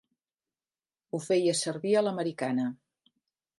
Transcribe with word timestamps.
Ho 1.11 1.19
feies 1.27 1.63
servir 1.67 1.93
a 2.01 2.05
l'americana. 2.07 2.69